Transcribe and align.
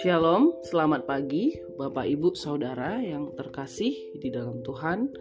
Shalom, 0.00 0.56
selamat 0.64 1.04
pagi 1.04 1.52
Bapak 1.76 2.08
Ibu 2.08 2.32
Saudara 2.32 2.96
yang 3.04 3.36
terkasih 3.36 4.16
di 4.16 4.32
dalam 4.32 4.64
Tuhan. 4.64 5.12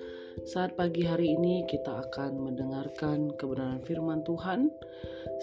Saat 0.48 0.80
pagi 0.80 1.04
hari 1.04 1.36
ini 1.36 1.68
kita 1.68 2.08
akan 2.08 2.40
mendengarkan 2.40 3.36
kebenaran 3.36 3.84
firman 3.84 4.24
Tuhan 4.24 4.72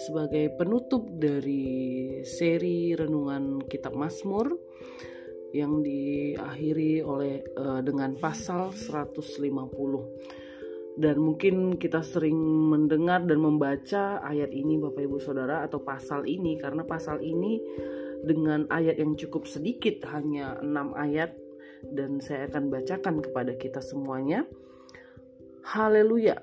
sebagai 0.01 0.49
penutup 0.57 1.05
dari 1.13 2.17
seri 2.25 2.97
renungan 2.97 3.61
kitab 3.69 3.93
Mazmur 3.93 4.49
yang 5.53 5.85
diakhiri 5.85 7.05
oleh 7.05 7.45
uh, 7.53 7.85
dengan 7.85 8.17
pasal 8.17 8.73
150 8.73 10.40
dan 11.01 11.17
mungkin 11.17 11.81
kita 11.81 12.05
sering 12.05 12.37
mendengar 12.69 13.25
dan 13.25 13.41
membaca 13.41 14.21
ayat 14.21 14.53
ini 14.53 14.77
Bapak 14.77 15.01
Ibu 15.01 15.17
Saudara 15.17 15.65
atau 15.65 15.81
pasal 15.81 16.29
ini 16.29 16.61
karena 16.61 16.85
pasal 16.85 17.25
ini 17.25 17.57
dengan 18.21 18.69
ayat 18.69 19.01
yang 19.01 19.17
cukup 19.17 19.49
sedikit 19.49 20.05
hanya 20.13 20.61
6 20.61 20.93
ayat 20.93 21.33
dan 21.89 22.21
saya 22.21 22.45
akan 22.45 22.69
bacakan 22.69 23.15
kepada 23.25 23.57
kita 23.57 23.81
semuanya. 23.81 24.45
Haleluya. 25.65 26.37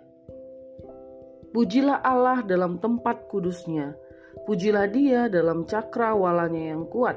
Pujilah 1.54 2.02
Allah 2.02 2.43
dalam 2.43 2.82
tempat 2.82 3.30
kudusnya. 3.30 3.95
Pujilah 4.43 4.90
dia 4.90 5.30
dalam 5.30 5.70
cakrawalanya 5.70 6.74
yang 6.74 6.90
kuat. 6.90 7.15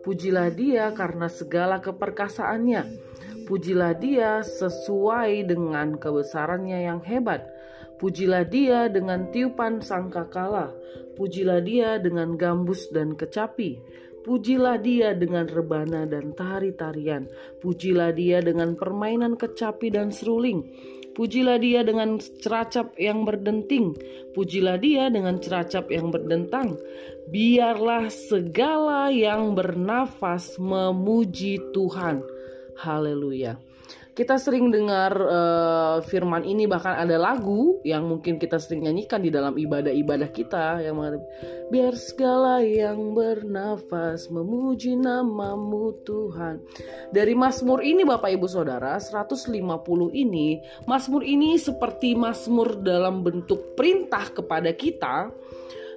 Pujilah 0.00 0.48
dia 0.56 0.88
karena 0.96 1.28
segala 1.28 1.84
keperkasaannya. 1.84 3.07
Pujilah 3.48 3.96
dia 3.96 4.44
sesuai 4.44 5.48
dengan 5.48 5.96
kebesarannya 5.96 6.84
yang 6.84 7.00
hebat. 7.00 7.48
Pujilah 7.96 8.44
dia 8.44 8.92
dengan 8.92 9.32
tiupan 9.32 9.80
sangkakala. 9.80 10.76
Pujilah 11.16 11.64
dia 11.64 11.96
dengan 11.96 12.36
gambus 12.36 12.92
dan 12.92 13.16
kecapi. 13.16 13.80
Pujilah 14.20 14.76
dia 14.84 15.16
dengan 15.16 15.48
rebana 15.48 16.04
dan 16.04 16.36
tari-tarian. 16.36 17.24
Pujilah 17.64 18.12
dia 18.12 18.44
dengan 18.44 18.76
permainan 18.76 19.40
kecapi 19.40 19.96
dan 19.96 20.12
seruling. 20.12 20.68
Pujilah 21.16 21.56
dia 21.56 21.80
dengan 21.80 22.20
ceracap 22.20 22.92
yang 23.00 23.24
berdenting. 23.24 23.96
Pujilah 24.36 24.76
dia 24.76 25.08
dengan 25.08 25.40
ceracap 25.40 25.88
yang 25.88 26.12
berdentang. 26.12 26.76
Biarlah 27.32 28.12
segala 28.12 29.08
yang 29.08 29.56
bernafas 29.56 30.60
memuji 30.60 31.56
Tuhan. 31.72 32.37
Haleluya. 32.78 33.58
Kita 34.14 34.34
sering 34.34 34.74
dengar 34.74 35.14
uh, 35.14 36.02
firman 36.02 36.42
ini 36.42 36.66
bahkan 36.66 36.98
ada 36.98 37.14
lagu 37.14 37.78
yang 37.86 38.02
mungkin 38.02 38.34
kita 38.34 38.58
sering 38.58 38.82
nyanyikan 38.82 39.22
di 39.22 39.30
dalam 39.30 39.54
ibadah-ibadah 39.54 40.30
kita 40.34 40.82
yang 40.82 40.98
mengatakan 40.98 41.26
biar 41.70 41.94
segala 41.94 42.58
yang 42.58 43.14
bernafas 43.14 44.26
memuji 44.26 44.98
namamu 44.98 45.94
Tuhan. 46.02 46.58
Dari 47.14 47.34
Mazmur 47.38 47.78
ini 47.86 48.02
Bapak 48.02 48.34
Ibu 48.34 48.50
Saudara 48.50 48.98
150 48.98 49.54
ini 50.10 50.58
Mazmur 50.90 51.22
ini 51.22 51.54
seperti 51.54 52.18
Mazmur 52.18 52.82
dalam 52.82 53.22
bentuk 53.22 53.78
perintah 53.78 54.34
kepada 54.34 54.74
kita 54.74 55.30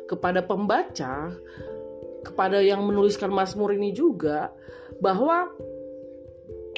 kepada 0.05 0.45
pembaca 0.45 1.33
kepada 2.21 2.61
yang 2.61 2.85
menuliskan 2.85 3.33
Mazmur 3.33 3.73
ini 3.73 3.97
juga 3.97 4.53
bahwa 5.01 5.49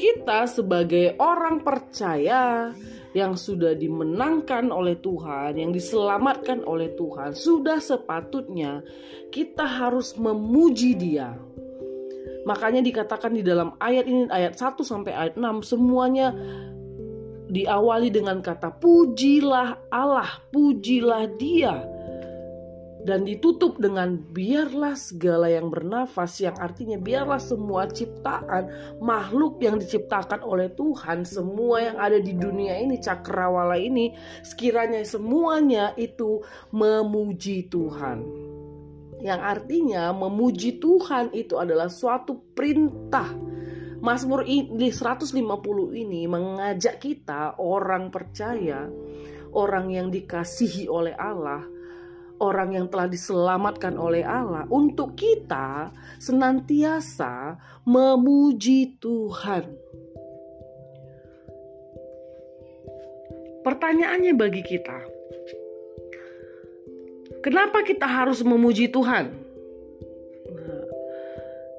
kita 0.04 0.52
sebagai 0.52 1.16
orang 1.16 1.64
percaya 1.64 2.76
yang 3.16 3.40
sudah 3.40 3.72
dimenangkan 3.72 4.68
oleh 4.68 5.00
Tuhan, 5.00 5.56
yang 5.56 5.72
diselamatkan 5.72 6.68
oleh 6.68 6.92
Tuhan, 6.92 7.32
sudah 7.32 7.80
sepatutnya 7.80 8.84
kita 9.32 9.64
harus 9.64 10.20
memuji 10.20 11.00
Dia. 11.00 11.32
Makanya 12.44 12.84
dikatakan 12.84 13.32
di 13.32 13.48
dalam 13.48 13.80
ayat 13.80 14.04
ini 14.04 14.28
ayat 14.28 14.60
1 14.60 14.84
sampai 14.84 15.16
ayat 15.16 15.40
6 15.40 15.72
semuanya 15.72 16.36
diawali 17.48 18.12
dengan 18.12 18.44
kata 18.44 18.76
pujilah 18.84 19.88
Allah, 19.88 20.44
pujilah 20.52 21.32
Dia 21.40 21.93
dan 23.04 23.28
ditutup 23.28 23.76
dengan 23.76 24.16
biarlah 24.16 24.96
segala 24.96 25.52
yang 25.52 25.68
bernafas 25.68 26.40
yang 26.40 26.56
artinya 26.56 26.96
biarlah 26.96 27.40
semua 27.40 27.92
ciptaan 27.92 28.96
makhluk 29.04 29.60
yang 29.60 29.76
diciptakan 29.76 30.40
oleh 30.40 30.72
Tuhan 30.72 31.28
semua 31.28 31.84
yang 31.84 31.98
ada 32.00 32.18
di 32.24 32.32
dunia 32.32 32.80
ini 32.80 33.04
cakrawala 33.04 33.76
ini 33.76 34.16
sekiranya 34.40 35.04
semuanya 35.04 35.92
itu 36.00 36.40
memuji 36.72 37.68
Tuhan. 37.68 38.24
Yang 39.24 39.40
artinya 39.40 40.12
memuji 40.12 40.80
Tuhan 40.84 41.32
itu 41.32 41.56
adalah 41.56 41.88
suatu 41.88 42.52
perintah. 42.56 43.32
Mazmur 44.04 44.44
di 44.44 44.92
150 44.92 45.40
ini 45.96 46.28
mengajak 46.28 47.00
kita 47.00 47.56
orang 47.56 48.12
percaya 48.12 48.84
orang 49.56 49.96
yang 49.96 50.12
dikasihi 50.12 50.92
oleh 50.92 51.16
Allah 51.16 51.73
orang 52.44 52.76
yang 52.76 52.92
telah 52.92 53.08
diselamatkan 53.08 53.96
oleh 53.96 54.28
Allah, 54.28 54.68
untuk 54.68 55.16
kita 55.16 55.96
senantiasa 56.20 57.56
memuji 57.88 59.00
Tuhan. 59.00 59.64
Pertanyaannya 63.64 64.36
bagi 64.36 64.60
kita, 64.60 65.00
kenapa 67.40 67.88
kita 67.88 68.04
harus 68.04 68.44
memuji 68.44 68.92
Tuhan? 68.92 69.40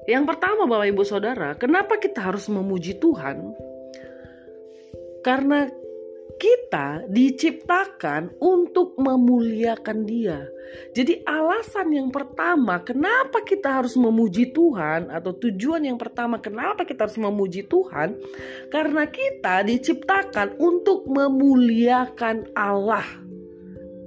Yang 0.09 0.25
pertama, 0.29 0.65
Bapak 0.65 0.89
Ibu 0.89 1.03
Saudara, 1.05 1.53
kenapa 1.57 2.01
kita 2.01 2.25
harus 2.25 2.49
memuji 2.49 2.97
Tuhan? 2.97 3.53
Karena 5.25 5.69
kita 6.35 7.07
diciptakan 7.07 8.35
untuk 8.39 8.95
memuliakan 8.99 10.03
Dia. 10.03 10.47
Jadi, 10.91 11.23
alasan 11.23 11.93
yang 11.93 12.09
pertama, 12.11 12.81
kenapa 12.83 13.43
kita 13.45 13.79
harus 13.79 13.95
memuji 13.95 14.51
Tuhan, 14.51 15.07
atau 15.13 15.31
tujuan 15.31 15.85
yang 15.87 15.95
pertama, 15.95 16.41
kenapa 16.41 16.83
kita 16.83 17.07
harus 17.07 17.19
memuji 17.21 17.63
Tuhan, 17.63 18.17
karena 18.73 19.07
kita 19.07 19.63
diciptakan 19.63 20.59
untuk 20.59 21.07
memuliakan 21.07 22.51
Allah. 22.57 23.05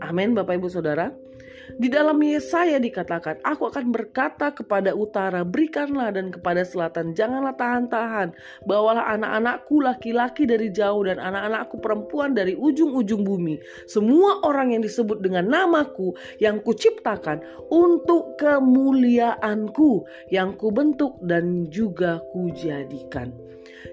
Amin, 0.03 0.37
Bapak 0.37 0.61
Ibu 0.61 0.69
Saudara. 0.69 1.28
Di 1.77 1.93
dalam 1.93 2.17
Yesaya 2.25 2.81
dikatakan, 2.81 3.45
Aku 3.45 3.69
akan 3.69 3.93
berkata 3.93 4.49
kepada 4.57 4.97
utara, 4.97 5.45
berikanlah 5.45 6.09
dan 6.17 6.33
kepada 6.33 6.65
selatan, 6.65 7.13
janganlah 7.13 7.53
tahan-tahan. 7.53 8.33
Bawalah 8.65 9.13
anak-anakku 9.13 9.85
laki-laki 9.85 10.49
dari 10.49 10.73
jauh 10.73 11.05
dan 11.05 11.21
anak-anakku 11.21 11.77
perempuan 11.85 12.33
dari 12.33 12.57
ujung-ujung 12.57 13.21
bumi. 13.21 13.61
Semua 13.85 14.41
orang 14.49 14.73
yang 14.73 14.81
disebut 14.81 15.21
dengan 15.21 15.45
namaku 15.45 16.17
yang 16.41 16.65
kuciptakan 16.65 17.45
untuk 17.69 18.41
kemuliaanku 18.41 20.09
yang 20.33 20.57
kubentuk 20.57 21.21
dan 21.21 21.69
juga 21.69 22.25
kujadikan. 22.33 23.49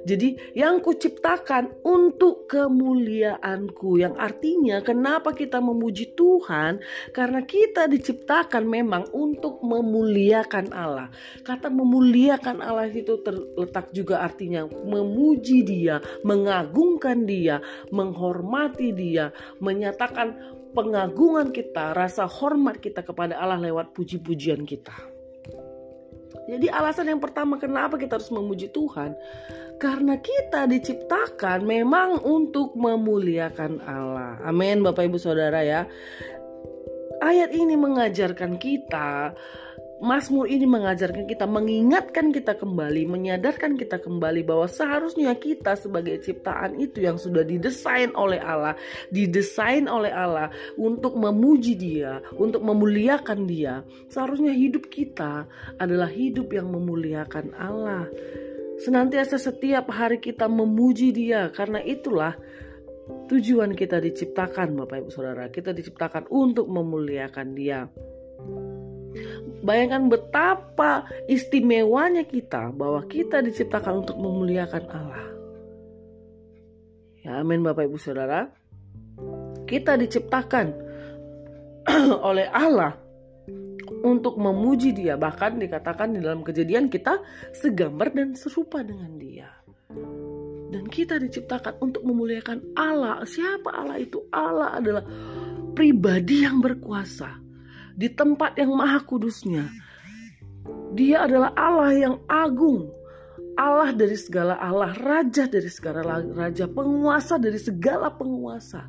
Jadi 0.06 0.38
yang 0.54 0.82
kuciptakan 0.82 1.82
untuk 1.86 2.46
kemuliaanku 2.50 3.98
yang 4.02 4.14
artinya 4.18 4.82
kenapa 4.82 5.34
kita 5.34 5.58
memuji 5.62 6.14
Tuhan 6.14 6.82
karena 7.10 7.42
kita 7.42 7.65
diciptakan 7.74 8.68
memang 8.68 9.10
untuk 9.16 9.64
memuliakan 9.66 10.70
Allah. 10.76 11.10
Kata 11.42 11.72
memuliakan 11.74 12.62
Allah 12.62 12.92
itu 12.92 13.18
terletak 13.26 13.90
juga 13.96 14.22
artinya 14.22 14.68
memuji 14.68 15.66
Dia, 15.66 16.04
mengagungkan 16.22 17.26
Dia, 17.26 17.64
menghormati 17.90 18.94
Dia, 18.94 19.34
menyatakan 19.58 20.36
pengagungan 20.76 21.56
kita, 21.56 21.96
rasa 21.96 22.28
hormat 22.28 22.84
kita 22.84 23.02
kepada 23.02 23.40
Allah 23.40 23.58
lewat 23.58 23.96
puji-pujian 23.96 24.68
kita. 24.68 24.94
Jadi 26.46 26.70
alasan 26.70 27.10
yang 27.10 27.18
pertama 27.18 27.58
kenapa 27.58 27.98
kita 27.98 28.22
harus 28.22 28.30
memuji 28.30 28.70
Tuhan 28.70 29.18
karena 29.82 30.16
kita 30.22 30.70
diciptakan 30.70 31.66
memang 31.66 32.22
untuk 32.22 32.78
memuliakan 32.78 33.82
Allah. 33.82 34.40
Amin 34.46 34.86
Bapak 34.86 35.10
Ibu 35.10 35.18
Saudara 35.18 35.66
ya. 35.66 35.90
Ayat 37.24 37.52
ini 37.56 37.76
mengajarkan 37.80 38.60
kita 38.60 39.36
Mazmur 39.96 40.52
ini 40.52 40.68
mengajarkan 40.68 41.24
kita, 41.24 41.48
mengingatkan 41.48 42.36
kita 42.36 42.60
kembali, 42.60 43.08
menyadarkan 43.08 43.80
kita 43.80 43.96
kembali 44.04 44.44
bahwa 44.44 44.68
seharusnya 44.68 45.32
kita 45.40 45.80
sebagai 45.80 46.20
ciptaan 46.20 46.76
itu 46.84 47.00
yang 47.00 47.16
sudah 47.16 47.48
didesain 47.48 48.12
oleh 48.12 48.44
Allah, 48.44 48.76
didesain 49.08 49.88
oleh 49.88 50.12
Allah 50.12 50.52
untuk 50.76 51.16
memuji 51.16 51.80
Dia, 51.80 52.20
untuk 52.36 52.60
memuliakan 52.68 53.48
Dia. 53.48 53.88
Seharusnya 54.12 54.52
hidup 54.52 54.92
kita 54.92 55.48
adalah 55.80 56.12
hidup 56.12 56.52
yang 56.52 56.68
memuliakan 56.76 57.56
Allah. 57.56 58.12
Senantiasa 58.84 59.40
setiap 59.40 59.88
hari 59.96 60.20
kita 60.20 60.52
memuji 60.52 61.16
Dia, 61.16 61.48
karena 61.56 61.80
itulah 61.80 62.36
Tujuan 63.06 63.78
kita 63.78 64.02
diciptakan, 64.02 64.74
Bapak 64.74 65.06
Ibu 65.06 65.10
Saudara, 65.14 65.46
kita 65.54 65.74
diciptakan 65.74 66.26
untuk 66.34 66.66
memuliakan 66.66 67.48
Dia. 67.54 67.86
Bayangkan 69.66 70.10
betapa 70.10 71.10
istimewanya 71.26 72.26
kita 72.26 72.70
bahwa 72.74 73.06
kita 73.06 73.42
diciptakan 73.42 74.06
untuk 74.06 74.18
memuliakan 74.18 74.84
Allah. 74.90 75.26
Ya, 77.26 77.42
amin 77.42 77.66
Bapak 77.66 77.90
Ibu 77.90 77.98
Saudara. 77.98 78.46
Kita 79.66 79.98
diciptakan 79.98 80.68
oleh 82.30 82.46
Allah 82.50 82.94
untuk 84.06 84.38
memuji 84.38 84.94
Dia, 84.94 85.18
bahkan 85.18 85.58
dikatakan 85.58 86.14
di 86.14 86.22
dalam 86.22 86.46
kejadian 86.46 86.90
kita 86.90 87.22
segambar 87.54 88.14
dan 88.14 88.38
serupa 88.38 88.86
dengan 88.86 89.18
Dia. 89.18 89.50
Dan 90.70 90.90
kita 90.90 91.22
diciptakan 91.22 91.78
untuk 91.82 92.02
memuliakan 92.02 92.74
Allah. 92.74 93.22
Siapa 93.24 93.70
Allah 93.70 94.02
itu? 94.02 94.26
Allah 94.34 94.82
adalah 94.82 95.06
pribadi 95.76 96.48
yang 96.48 96.64
berkuasa 96.64 97.38
di 97.96 98.12
tempat 98.12 98.60
yang 98.60 98.76
maha 98.76 99.04
kudusnya. 99.04 99.68
Dia 100.96 101.28
adalah 101.28 101.52
Allah 101.56 101.92
yang 101.96 102.16
agung, 102.28 102.88
Allah 103.60 103.92
dari 103.96 104.16
segala 104.20 104.60
Allah, 104.60 104.96
raja 104.96 105.48
dari 105.48 105.68
segala 105.72 106.24
raja, 106.24 106.68
penguasa 106.68 107.40
dari 107.40 107.60
segala 107.60 108.12
penguasa. 108.12 108.88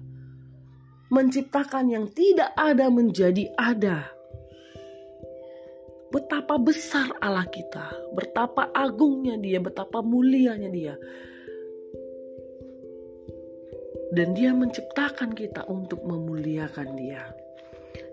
Menciptakan 1.07 1.87
yang 1.87 2.07
tidak 2.11 2.51
ada 2.59 2.91
menjadi 2.91 3.47
ada. 3.55 4.11
Betapa 6.11 6.59
besar 6.59 7.15
Allah 7.23 7.47
kita, 7.51 8.11
betapa 8.15 8.71
agungnya 8.75 9.39
Dia, 9.39 9.59
betapa 9.63 10.03
mulianya 10.03 10.71
Dia. 10.71 10.95
Dan 14.17 14.33
Dia 14.33 14.57
menciptakan 14.57 15.37
kita 15.37 15.69
untuk 15.69 16.01
memuliakan 16.09 16.97
Dia. 16.97 17.21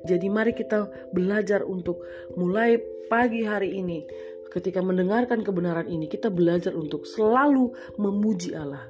Jadi 0.03 0.27
mari 0.27 0.51
kita 0.51 0.83
belajar 1.15 1.63
untuk 1.63 2.03
mulai 2.35 2.75
pagi 3.07 3.47
hari 3.47 3.79
ini 3.79 4.03
ketika 4.51 4.83
mendengarkan 4.83 5.41
kebenaran 5.41 5.87
ini 5.87 6.11
kita 6.11 6.27
belajar 6.27 6.75
untuk 6.75 7.07
selalu 7.07 7.71
memuji 7.95 8.51
Allah. 8.51 8.85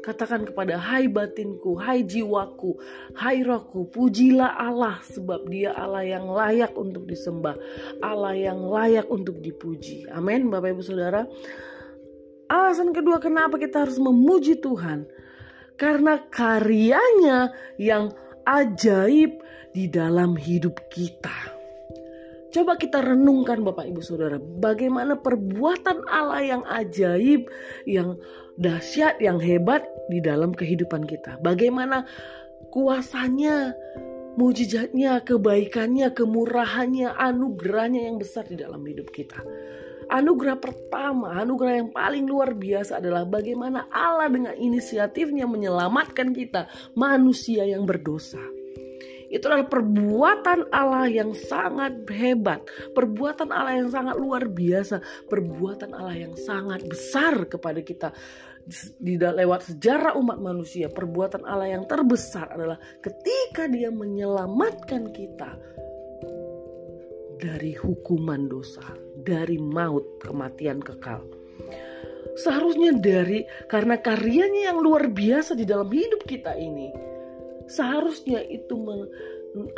Katakan 0.00 0.48
kepada 0.48 0.80
hai 0.80 1.12
batinku, 1.12 1.76
hai 1.76 2.02
jiwaku, 2.02 2.72
hai 3.20 3.44
rohku, 3.44 3.86
pujilah 3.92 4.56
Allah 4.56 4.96
sebab 5.04 5.44
dia 5.46 5.76
Allah 5.76 6.02
yang 6.02 6.24
layak 6.24 6.72
untuk 6.72 7.04
disembah, 7.04 7.54
Allah 8.00 8.32
yang 8.32 8.64
layak 8.64 9.06
untuk 9.12 9.38
dipuji. 9.44 10.08
Amin 10.08 10.48
Bapak 10.48 10.72
Ibu 10.72 10.82
Saudara. 10.82 11.28
Alasan 12.48 12.96
kedua 12.96 13.20
kenapa 13.20 13.60
kita 13.60 13.86
harus 13.86 14.00
memuji 14.00 14.58
Tuhan. 14.58 15.04
Karena 15.80 16.20
karyanya 16.28 17.56
yang 17.80 18.12
ajaib 18.44 19.40
di 19.72 19.88
dalam 19.88 20.36
hidup 20.36 20.76
kita. 20.92 21.56
Coba 22.50 22.74
kita 22.74 22.98
renungkan 22.98 23.62
Bapak 23.62 23.86
Ibu 23.86 24.02
Saudara, 24.02 24.36
bagaimana 24.36 25.14
perbuatan 25.14 26.02
Allah 26.10 26.42
yang 26.42 26.62
ajaib, 26.66 27.46
yang 27.86 28.18
dahsyat, 28.58 29.22
yang 29.22 29.38
hebat 29.38 29.86
di 30.10 30.18
dalam 30.18 30.50
kehidupan 30.50 31.06
kita. 31.06 31.38
Bagaimana 31.46 32.02
kuasanya, 32.74 33.70
mujizatnya, 34.34 35.22
kebaikannya, 35.22 36.10
kemurahannya, 36.10 37.14
anugerahnya 37.14 38.10
yang 38.10 38.18
besar 38.18 38.42
di 38.50 38.58
dalam 38.58 38.82
hidup 38.82 39.14
kita. 39.14 39.38
Anugerah 40.10 40.58
pertama, 40.58 41.38
anugerah 41.38 41.86
yang 41.86 41.90
paling 41.94 42.26
luar 42.26 42.50
biasa 42.58 42.98
adalah 42.98 43.22
bagaimana 43.22 43.86
Allah 43.94 44.26
dengan 44.26 44.54
inisiatifnya 44.58 45.46
menyelamatkan 45.46 46.34
kita, 46.34 46.66
manusia 46.98 47.62
yang 47.62 47.86
berdosa. 47.86 48.42
Itu 49.30 49.46
adalah 49.46 49.70
perbuatan 49.70 50.74
Allah 50.74 51.06
yang 51.06 51.30
sangat 51.38 52.02
hebat, 52.10 52.66
perbuatan 52.90 53.54
Allah 53.54 53.78
yang 53.78 53.90
sangat 53.94 54.18
luar 54.18 54.50
biasa, 54.50 54.98
perbuatan 55.30 55.94
Allah 55.94 56.26
yang 56.26 56.34
sangat 56.34 56.82
besar 56.90 57.46
kepada 57.46 57.78
kita 57.86 58.10
di 58.98 59.14
lewat 59.14 59.70
sejarah 59.70 60.18
umat 60.18 60.42
manusia. 60.42 60.90
Perbuatan 60.90 61.46
Allah 61.46 61.78
yang 61.78 61.86
terbesar 61.86 62.50
adalah 62.58 62.82
ketika 62.98 63.70
Dia 63.70 63.94
menyelamatkan 63.94 65.14
kita 65.14 65.50
dari 67.38 67.72
hukuman 67.78 68.50
dosa, 68.50 68.82
dari 69.22 69.60
maut, 69.60 70.20
kematian 70.20 70.80
kekal 70.80 71.40
seharusnya 72.40 72.94
dari 72.96 73.44
karena 73.66 73.98
karyanya 74.00 74.72
yang 74.72 74.78
luar 74.80 75.10
biasa 75.10 75.52
di 75.58 75.68
dalam 75.68 75.88
hidup 75.90 76.24
kita 76.24 76.54
ini 76.56 76.88
seharusnya 77.70 78.42
itu 78.50 78.74
men, 78.74 79.06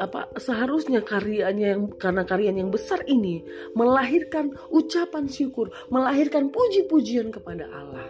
apa 0.00 0.32
seharusnya 0.40 1.04
karyanya 1.04 1.76
yang 1.76 1.82
karena 1.96 2.24
karyanya 2.24 2.60
yang 2.64 2.72
besar 2.72 3.04
ini 3.04 3.44
melahirkan 3.76 4.52
ucapan 4.72 5.28
syukur, 5.28 5.72
melahirkan 5.88 6.48
puji-pujian 6.48 7.32
kepada 7.32 7.68
Allah. 7.68 8.08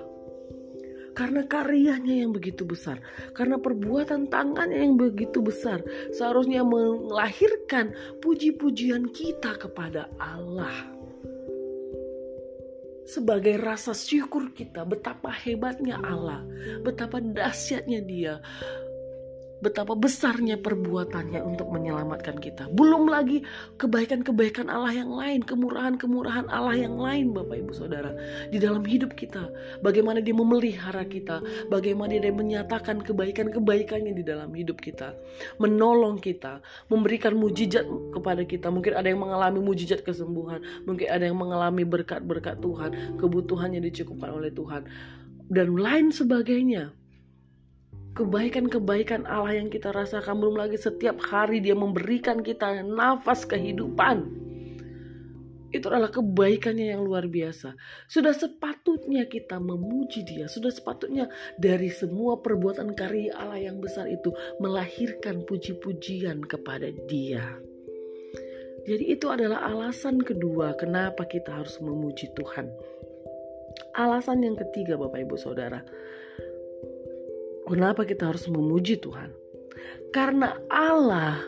Karena 1.13 1.45
karyanya 1.45 2.25
yang 2.25 2.33
begitu 2.33 2.65
besar, 2.65 2.97
karena 3.37 3.61
perbuatan 3.61 4.33
tangannya 4.33 4.81
yang 4.81 4.97
begitu 4.97 5.45
besar, 5.45 5.85
seharusnya 6.09 6.65
melahirkan 6.65 7.93
puji-pujian 8.25 9.13
kita 9.13 9.61
kepada 9.61 10.09
Allah 10.17 10.92
sebagai 13.13 13.61
rasa 13.61 13.93
syukur 13.93 14.57
kita 14.57 14.89
betapa 14.89 15.29
hebatnya 15.29 16.01
Allah, 16.01 16.41
betapa 16.81 17.21
dahsyatnya 17.21 18.01
Dia, 18.09 18.35
betapa 19.63 19.95
besarnya 19.95 20.59
perbuatannya 20.59 21.39
untuk 21.41 21.71
menyelamatkan 21.71 22.37
kita. 22.43 22.67
Belum 22.75 23.07
lagi 23.07 23.47
kebaikan-kebaikan 23.79 24.67
Allah 24.67 24.91
yang 24.91 25.15
lain, 25.15 25.47
kemurahan-kemurahan 25.47 26.51
Allah 26.51 26.75
yang 26.75 26.99
lain 26.99 27.31
Bapak 27.31 27.63
Ibu 27.63 27.73
Saudara 27.73 28.11
di 28.51 28.59
dalam 28.59 28.83
hidup 28.83 29.15
kita. 29.15 29.49
Bagaimana 29.81 30.19
dia 30.19 30.35
memelihara 30.35 31.07
kita, 31.07 31.41
bagaimana 31.71 32.19
dia 32.19 32.35
menyatakan 32.35 33.01
kebaikan-kebaikannya 33.07 34.13
di 34.19 34.27
dalam 34.27 34.51
hidup 34.51 34.83
kita. 34.83 35.15
Menolong 35.63 36.19
kita, 36.19 36.59
memberikan 36.91 37.39
mujizat 37.39 37.87
kepada 38.11 38.43
kita. 38.43 38.67
Mungkin 38.69 38.99
ada 38.99 39.07
yang 39.07 39.23
mengalami 39.23 39.63
mujizat 39.63 40.03
kesembuhan, 40.03 40.59
mungkin 40.85 41.07
ada 41.07 41.23
yang 41.23 41.39
mengalami 41.39 41.87
berkat-berkat 41.87 42.59
Tuhan, 42.59 43.17
kebutuhannya 43.23 43.79
dicukupkan 43.79 44.35
oleh 44.35 44.51
Tuhan 44.51 44.83
dan 45.53 45.77
lain 45.77 46.09
sebagainya 46.09 46.97
kebaikan-kebaikan 48.13 49.25
Allah 49.25 49.57
yang 49.57 49.73
kita 49.73 49.89
rasakan 49.89 50.37
belum 50.41 50.61
lagi 50.61 50.77
setiap 50.77 51.17
hari 51.25 51.65
dia 51.65 51.73
memberikan 51.73 52.45
kita 52.45 52.85
nafas 52.85 53.49
kehidupan 53.49 54.43
itu 55.73 55.89
adalah 55.89 56.13
kebaikannya 56.13 56.93
yang 56.93 57.01
luar 57.01 57.25
biasa. 57.33 57.73
Sudah 58.05 58.37
sepatutnya 58.37 59.25
kita 59.25 59.57
memuji 59.57 60.21
dia. 60.21 60.45
Sudah 60.45 60.69
sepatutnya 60.69 61.33
dari 61.57 61.89
semua 61.89 62.45
perbuatan 62.45 62.93
karya 62.93 63.33
Allah 63.33 63.73
yang 63.73 63.81
besar 63.81 64.05
itu 64.13 64.37
melahirkan 64.61 65.49
puji-pujian 65.49 66.45
kepada 66.45 66.93
dia. 67.09 67.57
Jadi 68.85 69.17
itu 69.17 69.33
adalah 69.33 69.65
alasan 69.65 70.21
kedua 70.21 70.77
kenapa 70.77 71.25
kita 71.25 71.65
harus 71.65 71.81
memuji 71.81 72.29
Tuhan. 72.37 72.69
Alasan 73.97 74.45
yang 74.45 74.61
ketiga 74.61 75.01
Bapak 75.01 75.25
Ibu 75.25 75.41
Saudara 75.41 75.81
Kenapa 77.73 78.05
kita 78.05 78.29
harus 78.29 78.45
memuji 78.53 79.01
Tuhan? 79.01 79.33
Karena 80.13 80.53
Allah 80.69 81.41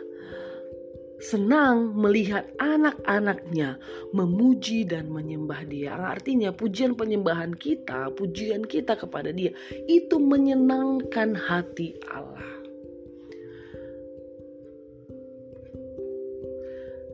senang 1.21 1.93
melihat 1.93 2.49
anak-anaknya 2.57 3.77
memuji 4.09 4.89
dan 4.89 5.13
menyembah 5.13 5.61
dia. 5.69 5.93
Artinya 5.93 6.49
pujian 6.49 6.97
penyembahan 6.97 7.53
kita, 7.53 8.09
pujian 8.17 8.65
kita 8.65 8.97
kepada 8.97 9.29
dia 9.29 9.53
itu 9.85 10.17
menyenangkan 10.17 11.37
hati 11.37 11.93
Allah. 12.09 12.49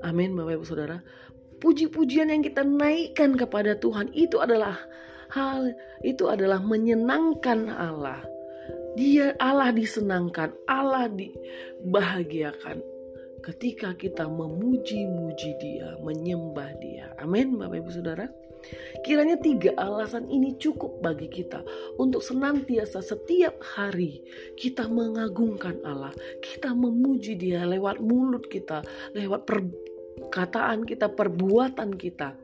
Amin 0.08 0.40
Bapak 0.40 0.56
Ibu 0.56 0.66
Saudara. 0.66 1.04
Puji-pujian 1.60 2.32
yang 2.32 2.48
kita 2.48 2.64
naikkan 2.64 3.36
kepada 3.36 3.76
Tuhan 3.76 4.08
itu 4.16 4.40
adalah 4.40 4.80
hal 5.36 5.76
itu 6.00 6.32
adalah 6.32 6.64
menyenangkan 6.64 7.68
Allah. 7.70 8.31
Dia 8.92 9.32
Allah 9.40 9.72
disenangkan, 9.72 10.52
Allah 10.68 11.08
dibahagiakan 11.08 12.84
ketika 13.40 13.96
kita 13.96 14.28
memuji-muji 14.28 15.52
Dia, 15.64 15.96
menyembah 16.04 16.72
Dia. 16.84 17.16
Amin, 17.18 17.56
Bapak 17.56 17.82
Ibu 17.82 17.92
Saudara. 17.92 18.28
Kiranya 19.02 19.42
tiga 19.42 19.74
alasan 19.80 20.30
ini 20.30 20.54
cukup 20.62 21.02
bagi 21.02 21.26
kita 21.26 21.66
untuk 21.98 22.22
senantiasa 22.22 23.02
setiap 23.02 23.58
hari 23.64 24.22
kita 24.54 24.86
mengagungkan 24.86 25.82
Allah, 25.82 26.14
kita 26.44 26.76
memuji 26.76 27.40
Dia 27.40 27.66
lewat 27.66 27.98
mulut 28.04 28.46
kita, 28.52 28.86
lewat 29.18 29.50
perkataan 29.50 30.86
kita, 30.86 31.10
perbuatan 31.10 31.98
kita 31.98 32.38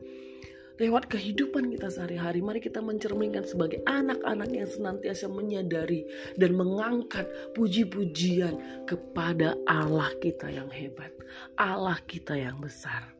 lewat 0.78 1.10
kehidupan 1.10 1.74
kita 1.74 1.90
sehari-hari, 1.90 2.38
mari 2.38 2.62
kita 2.62 2.78
mencerminkan 2.78 3.42
sebagai 3.42 3.82
anak-anak 3.84 4.50
yang 4.54 4.70
senantiasa 4.70 5.26
menyadari 5.26 6.06
dan 6.38 6.54
mengangkat 6.54 7.26
puji-pujian 7.58 8.86
kepada 8.86 9.58
Allah 9.66 10.08
kita 10.22 10.46
yang 10.48 10.70
hebat, 10.70 11.10
Allah 11.58 11.98
kita 12.06 12.38
yang 12.38 12.62
besar. 12.62 13.10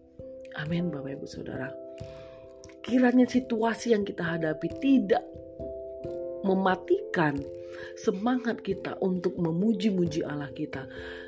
Amin, 0.59 0.91
Bapak 0.91 1.19
Ibu 1.19 1.27
Saudara. 1.27 1.71
Kiranya 2.83 3.27
situasi 3.27 3.93
yang 3.93 4.07
kita 4.07 4.25
hadapi 4.25 4.71
tidak 4.81 5.23
mematikan 6.47 7.37
semangat 7.99 8.63
kita 8.63 8.97
untuk 9.03 9.35
memuji-muji 9.37 10.23
Allah 10.23 10.51
kita, 10.55 10.87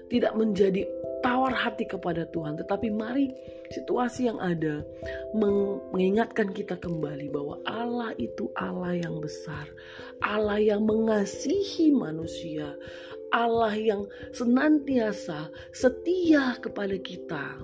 tidak 0.09 0.33
menjadi 0.39 0.87
tawar 1.21 1.53
hati 1.53 1.89
kepada 1.89 2.27
Tuhan, 2.29 2.61
tetapi 2.61 2.93
mari 2.93 3.33
situasi 3.71 4.29
yang 4.29 4.41
ada 4.43 4.83
mengingatkan 5.37 6.51
kita 6.51 6.77
kembali 6.81 7.31
bahwa 7.31 7.61
Allah 7.65 8.13
itu 8.19 8.51
Allah 8.59 8.99
yang 8.99 9.23
besar, 9.23 9.69
Allah 10.21 10.59
yang 10.59 10.85
mengasihi 10.85 11.95
manusia, 11.95 12.75
Allah 13.31 13.73
yang 13.79 14.11
senantiasa 14.35 15.49
setia 15.71 16.59
kepada 16.59 16.99
kita 16.99 17.63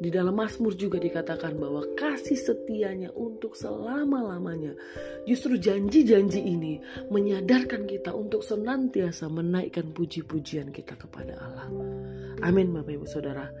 di 0.00 0.08
dalam 0.08 0.32
Mazmur 0.32 0.72
juga 0.80 0.96
dikatakan 0.96 1.60
bahwa 1.60 1.84
kasih 1.92 2.40
setianya 2.40 3.12
untuk 3.12 3.52
selama-lamanya. 3.52 4.72
Justru 5.28 5.60
janji-janji 5.60 6.40
ini 6.40 6.80
menyadarkan 7.12 7.84
kita 7.84 8.16
untuk 8.16 8.40
senantiasa 8.40 9.28
menaikkan 9.28 9.92
puji-pujian 9.92 10.72
kita 10.72 10.96
kepada 10.96 11.36
Allah. 11.36 11.68
Amin 12.40 12.72
Bapak 12.72 12.96
Ibu 12.96 13.04
Saudara. 13.04 13.52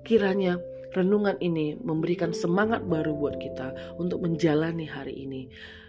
Kiranya 0.00 0.56
renungan 0.96 1.36
ini 1.44 1.76
memberikan 1.76 2.32
semangat 2.32 2.80
baru 2.88 3.12
buat 3.12 3.36
kita 3.36 4.00
untuk 4.00 4.24
menjalani 4.24 4.88
hari 4.88 5.28
ini 5.28 5.42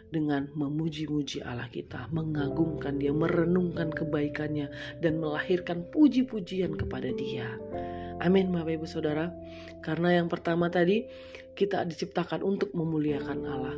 dengan 0.09 0.49
memuji-muji 0.53 1.41
Allah 1.41 1.67
kita, 1.69 2.09
mengagungkan 2.13 3.01
Dia, 3.01 3.11
merenungkan 3.11 3.89
kebaikannya, 3.91 4.69
dan 5.01 5.17
melahirkan 5.17 5.87
puji-pujian 5.89 6.77
kepada 6.77 7.09
Dia. 7.13 7.57
Amin 8.23 8.53
Bapak 8.53 8.79
Ibu 8.79 8.87
Saudara. 8.87 9.33
Karena 9.83 10.15
yang 10.21 10.31
pertama 10.31 10.71
tadi 10.71 11.03
kita 11.55 11.83
diciptakan 11.87 12.43
untuk 12.43 12.71
memuliakan 12.75 13.39
Allah. 13.43 13.75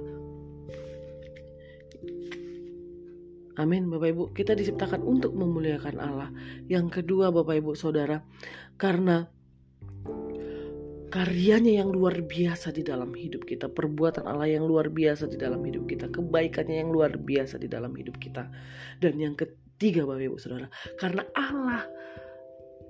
Amin 3.58 3.90
Bapak 3.90 4.10
Ibu, 4.14 4.24
kita 4.38 4.54
diciptakan 4.54 5.02
untuk 5.02 5.34
memuliakan 5.34 5.98
Allah. 5.98 6.30
Yang 6.70 7.02
kedua 7.02 7.34
Bapak 7.34 7.58
Ibu 7.58 7.74
Saudara, 7.74 8.22
karena 8.78 9.26
karyanya 11.08 11.84
yang 11.84 11.90
luar 11.90 12.20
biasa 12.24 12.76
di 12.76 12.84
dalam 12.84 13.16
hidup 13.16 13.48
kita, 13.48 13.72
perbuatan 13.72 14.28
Allah 14.28 14.48
yang 14.52 14.68
luar 14.68 14.92
biasa 14.92 15.28
di 15.28 15.40
dalam 15.40 15.64
hidup 15.64 15.88
kita, 15.88 16.12
kebaikannya 16.12 16.84
yang 16.84 16.92
luar 16.92 17.16
biasa 17.16 17.58
di 17.58 17.68
dalam 17.72 17.96
hidup 17.96 18.20
kita. 18.20 18.48
Dan 19.00 19.18
yang 19.18 19.34
ketiga 19.34 20.04
Bapak 20.04 20.24
Ibu 20.28 20.38
Saudara, 20.38 20.68
karena 21.00 21.24
Allah 21.34 21.88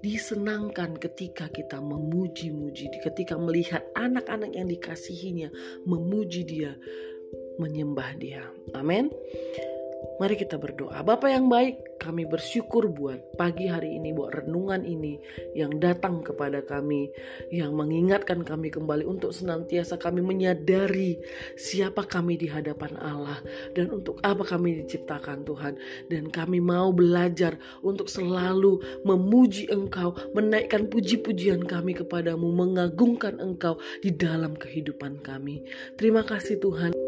disenangkan 0.01 0.97
ketika 1.01 1.49
kita 1.49 1.81
memuji-muji, 1.81 2.89
ketika 3.01 3.37
melihat 3.37 3.81
anak-anak 3.97 4.53
yang 4.53 4.69
dikasihinya 4.69 5.49
memuji 5.85 6.45
dia, 6.45 6.77
menyembah 7.57 8.13
dia. 8.17 8.45
Amin. 8.77 9.09
Mari 10.17 10.33
kita 10.37 10.57
berdoa. 10.57 11.01
Bapak 11.01 11.29
yang 11.29 11.45
baik, 11.49 12.01
kami 12.01 12.25
bersyukur 12.25 12.89
buat 12.89 13.37
pagi 13.37 13.69
hari 13.69 13.97
ini, 13.97 14.13
buat 14.13 14.33
renungan 14.33 14.85
ini 14.85 15.17
yang 15.53 15.77
datang 15.77 16.21
kepada 16.25 16.61
kami, 16.65 17.09
yang 17.53 17.73
mengingatkan 17.73 18.41
kami 18.41 18.69
kembali 18.73 19.05
untuk 19.05 19.33
senantiasa 19.33 19.97
kami 19.97 20.21
menyadari 20.25 21.17
siapa 21.57 22.05
kami 22.05 22.37
di 22.37 22.49
hadapan 22.49 22.97
Allah 22.97 23.41
dan 23.73 23.93
untuk 23.93 24.21
apa 24.25 24.41
kami 24.45 24.85
diciptakan 24.85 25.45
Tuhan. 25.45 25.73
Dan 26.09 26.29
kami 26.33 26.61
mau 26.61 26.89
belajar 26.93 27.57
untuk 27.85 28.09
selalu 28.09 28.81
memuji 29.05 29.69
Engkau, 29.69 30.13
menaikkan 30.33 30.89
puji-pujian 30.89 31.65
kami 31.65 31.93
kepadamu, 31.93 32.49
mengagungkan 32.53 33.37
Engkau 33.37 33.77
di 34.01 34.13
dalam 34.13 34.57
kehidupan 34.57 35.21
kami. 35.21 35.61
Terima 35.97 36.25
kasih 36.25 36.57
Tuhan. 36.57 37.06